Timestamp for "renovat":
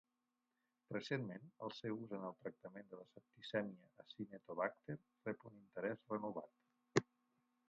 6.17-7.11